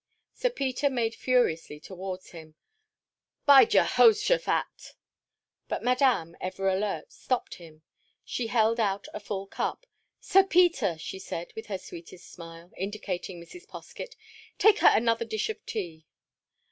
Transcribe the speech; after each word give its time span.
Sir 0.33 0.49
Peter 0.49 0.89
made 0.89 1.13
furiously 1.13 1.79
towards 1.79 2.31
him. 2.31 2.55
"By 3.45 3.65
Jehoshaphat—!" 3.65 4.93
But 5.67 5.83
Madame, 5.83 6.35
ever 6.41 6.67
alert, 6.69 7.11
stopped 7.13 7.53
him. 7.61 7.83
She 8.25 8.47
held 8.47 8.79
out 8.79 9.05
a 9.13 9.19
full 9.19 9.45
cup. 9.45 9.85
"Sir 10.19 10.43
Peter," 10.43 10.97
she 10.97 11.19
said, 11.19 11.53
with 11.55 11.67
her 11.67 11.77
sweetest 11.77 12.27
smile, 12.31 12.71
indicating 12.75 13.39
Mrs. 13.39 13.67
Poskett, 13.67 14.15
"take 14.57 14.79
her 14.79 14.89
another 14.91 15.23
dish 15.23 15.49
of 15.51 15.63
tea." 15.67 16.07